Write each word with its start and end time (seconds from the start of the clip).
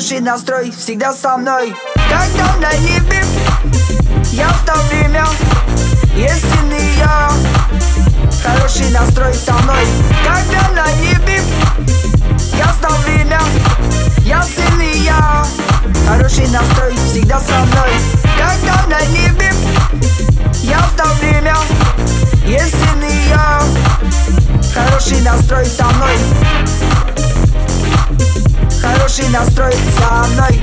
хороший 0.00 0.20
настрой 0.20 0.70
всегда 0.70 1.12
со 1.12 1.36
мной. 1.36 1.76
Когда 2.08 2.56
на 2.56 2.72
небе? 2.78 3.22
Я 4.32 4.48
в 4.48 4.64
то 4.64 4.72
время 4.88 5.26
если 6.16 6.56
не 6.68 6.98
я, 6.98 7.30
Хороший 8.42 8.90
настрой 8.92 9.34
со 9.34 9.52
мной. 9.52 9.84
Когда 10.24 10.70
на 10.70 10.90
небе? 11.02 11.42
Я 12.56 12.64
в 12.68 12.80
то 12.80 12.88
время 13.02 13.40
я 14.24 14.42
и 14.42 14.98
я. 15.00 15.44
Хороший 16.08 16.48
настрой 16.48 16.94
всегда 16.94 17.38
со 17.38 17.58
мной. 17.58 17.90
Когда 18.38 18.49
Хороший 29.20 29.32
настрой 29.32 29.74
со 29.98 30.28
мной 30.28 30.60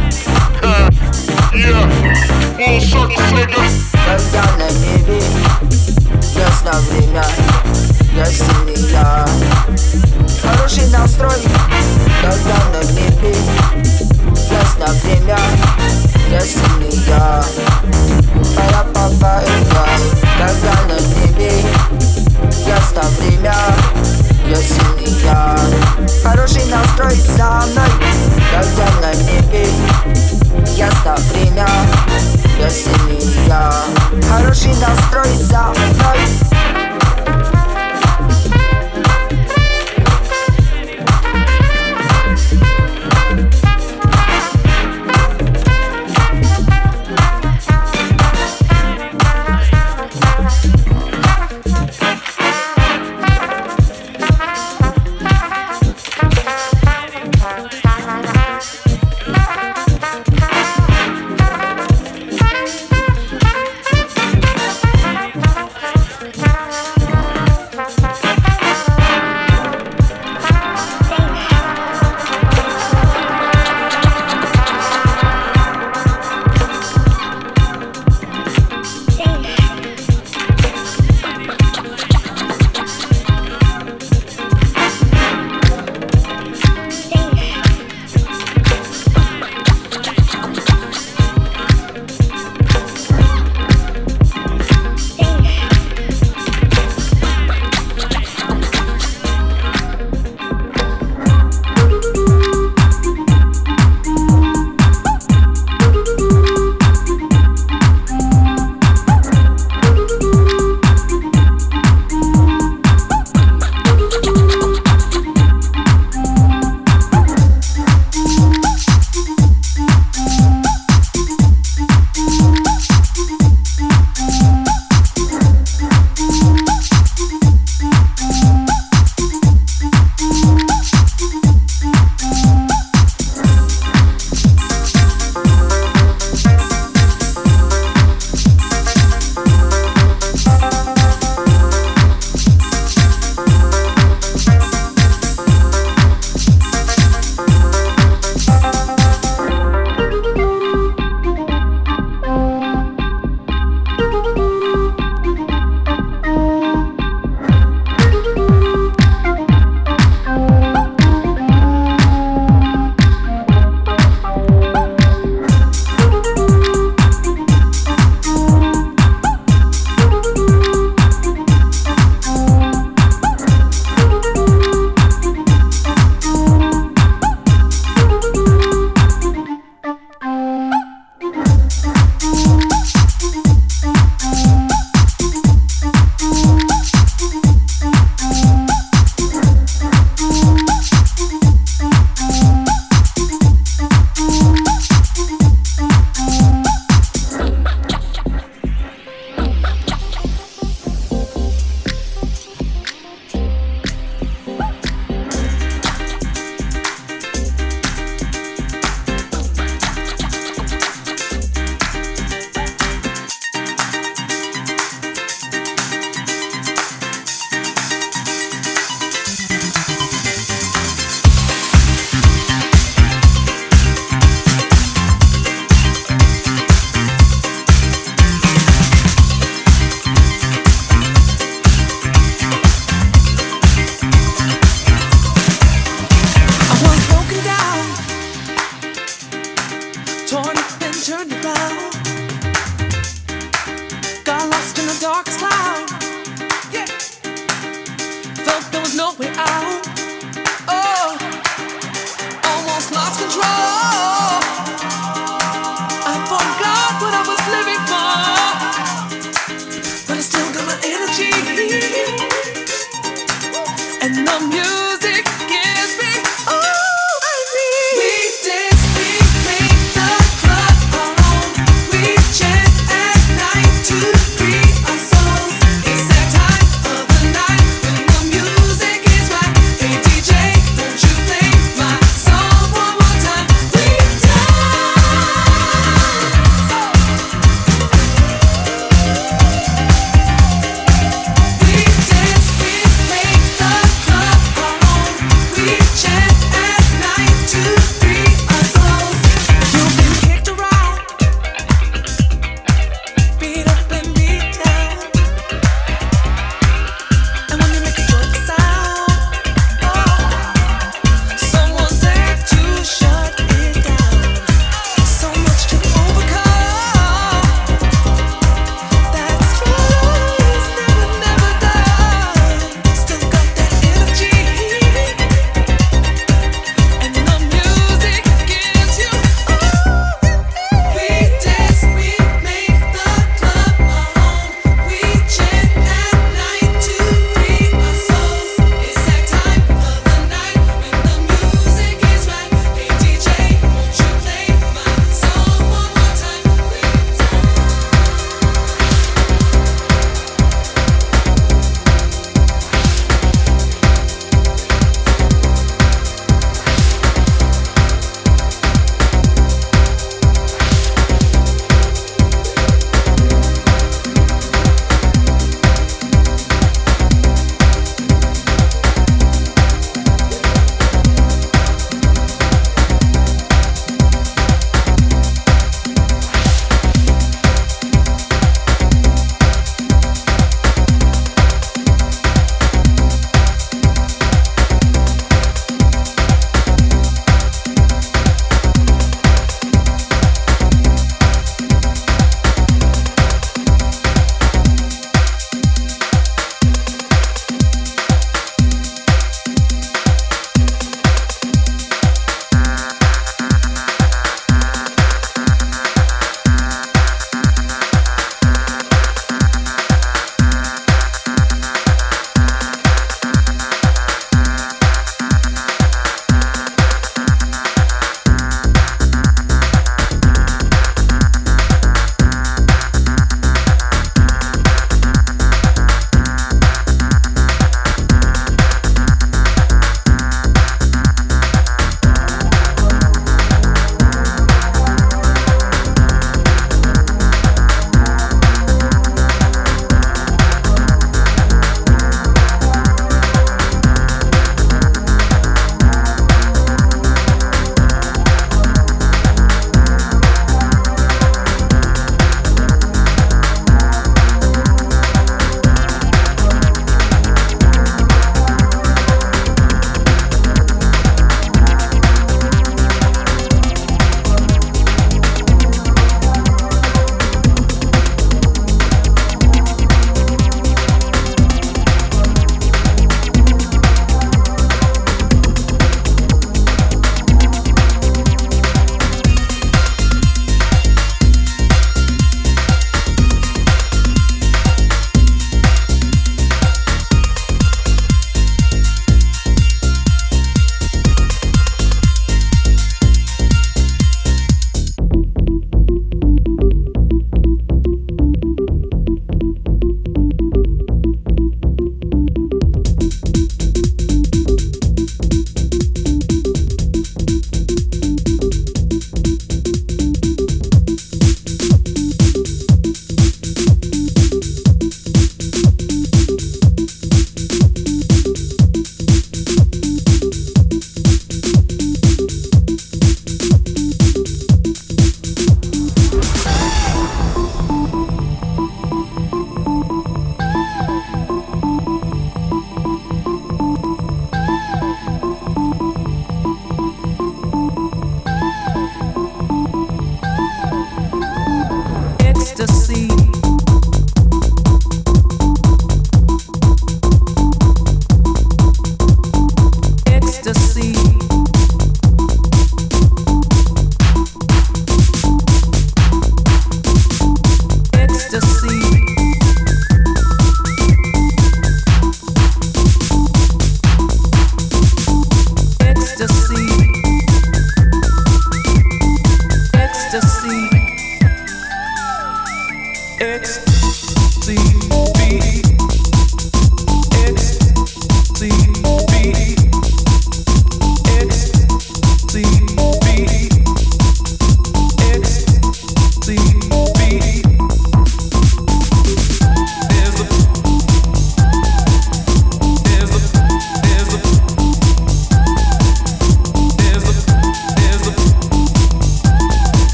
Когда 4.06 4.44
на 4.57 4.69
небе 4.79 5.22
ясно 6.35 6.72
время 6.90 7.23
я 8.16 8.25
серия 8.25 9.25
Хороший 10.41 10.88
настрой, 10.90 11.41
когда 12.22 12.57
на 12.73 12.81
небе 12.94 13.35
ясно 14.50 14.88
время 15.03 15.38
для 16.28 16.41
серия 16.41 17.44
Пора 18.56 18.84
попадать, 18.85 19.47
когда 20.38 20.74
на 20.88 21.00
небе 21.19 21.51
ясно 22.66 23.03
время 23.19 23.53
если 24.50 25.25
я 25.25 25.56
Хороший 26.24 26.66
настрой 26.66 27.12
со 27.12 27.66
мной. 27.68 27.89
Когда 28.51 28.86
на 29.01 29.13
небе 29.13 29.68
ясно 30.75 31.16
время 31.31 31.68
Если 32.57 33.48
я 33.48 33.72
Хороший 34.30 34.74
настрой 34.75 35.36
за 35.36 35.74
мной. 35.74 36.67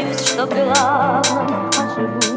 Борюсь, 0.00 0.20
что 0.20 0.46
в 0.46 0.50
главном 0.50 1.70
оживу 1.78 2.29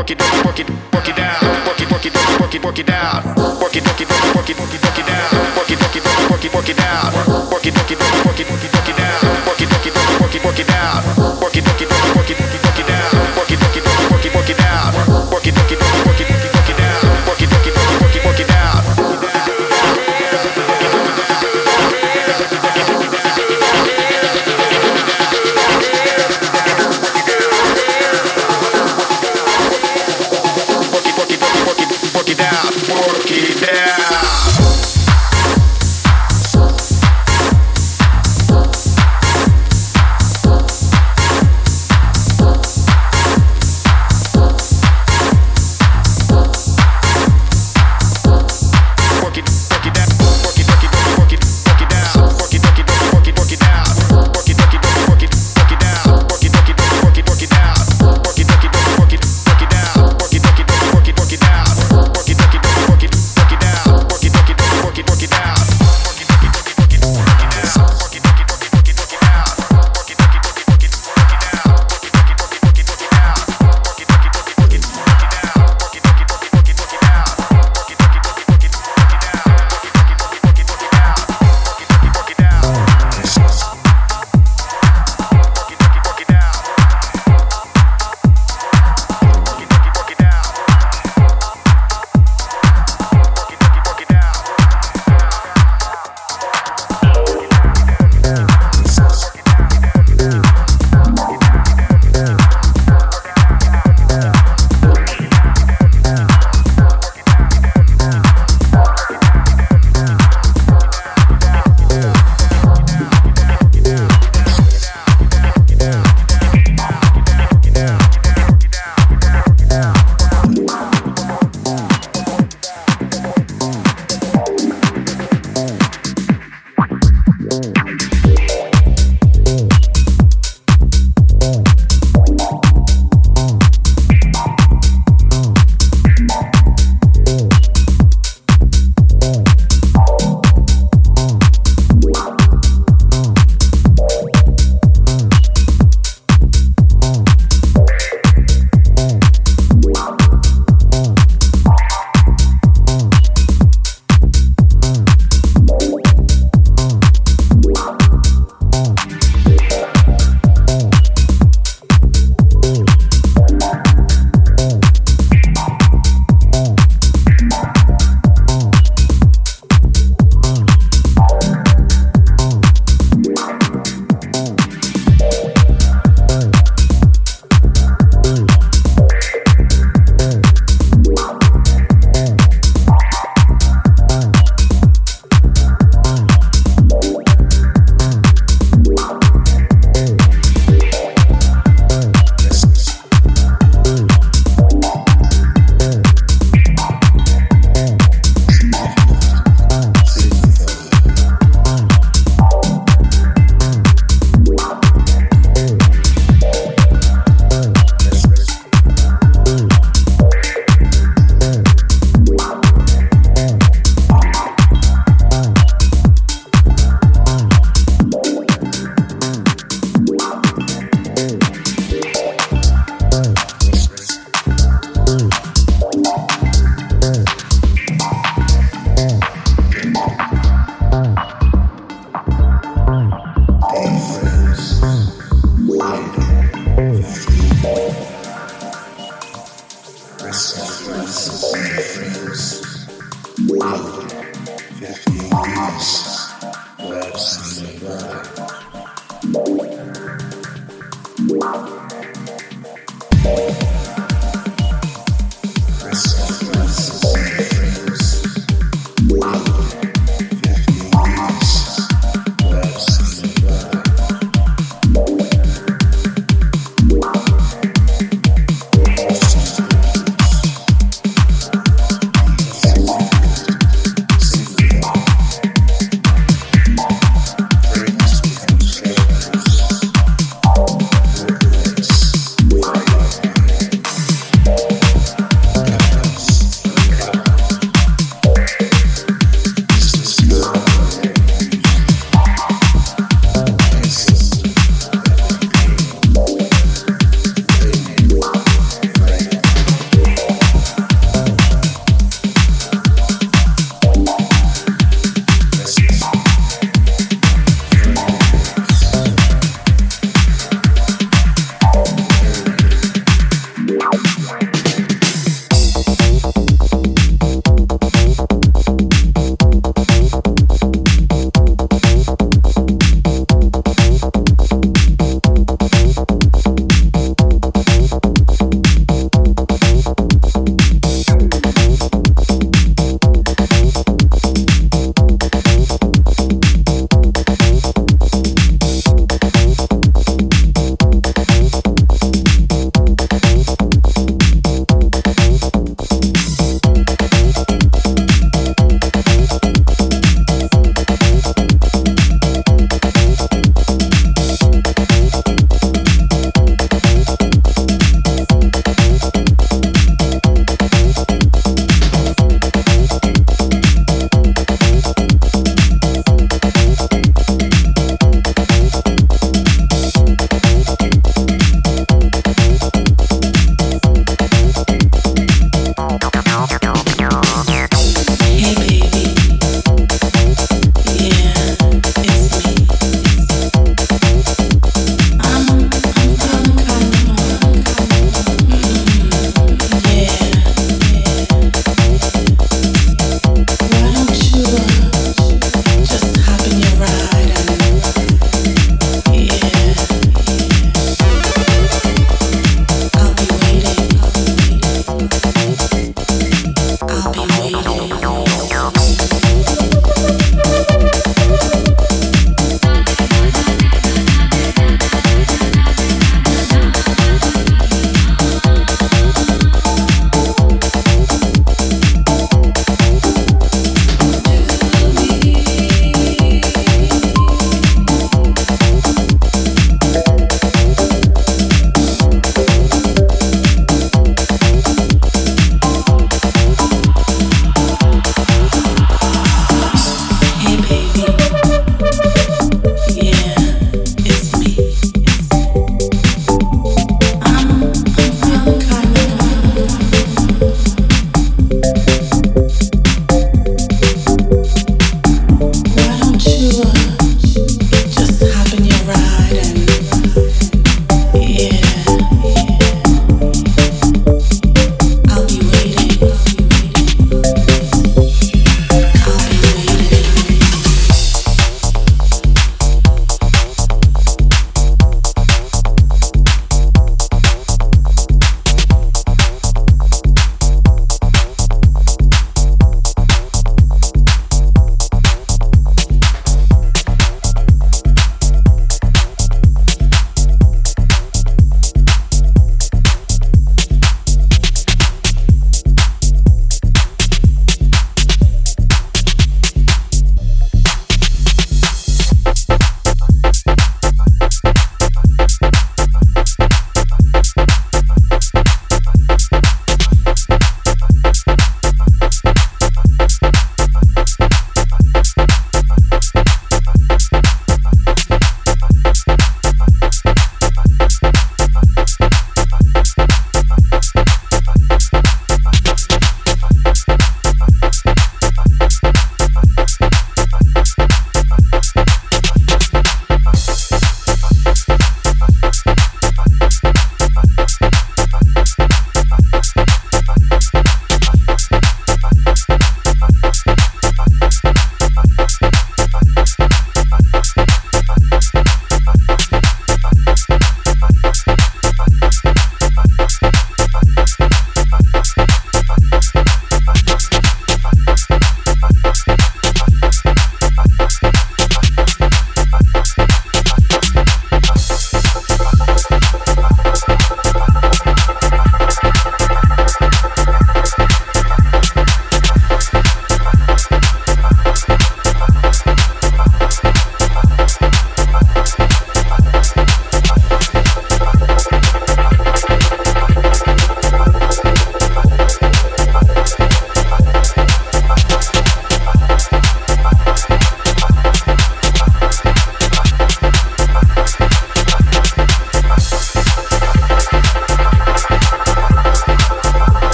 work 0.00 0.10
it, 0.10 0.18
work 0.46 0.58
it, 0.58 0.70
work 0.94 1.08
it 1.08 1.16
down, 1.16 1.66
work 1.66 1.78
it, 1.78 1.90
work 1.92 2.06
it, 2.06 2.14
work 2.40 2.54
it, 2.54 2.64
work 2.64 2.78
it 2.78 2.86
down, 2.86 3.22
work 3.60 3.76
it, 3.76 3.84
work 3.84 4.00
it, 4.00 4.08
work 4.08 4.48
it, 4.48 4.58
work 4.58 4.72
it, 4.72 4.82
work 4.82 4.98
it 4.98 5.06
down, 5.06 5.56
work 5.56 5.70
it, 5.70 5.80
work 5.80 5.96
it, 5.96 6.30
work 6.30 6.44
it, 6.44 6.54
work 6.54 6.68
it 6.70 6.76
down, 6.76 7.12
work 7.52 7.66
it, 7.66 7.76
work 7.76 7.90
it, 7.90 7.98
work 7.98 8.14
it 8.16 8.19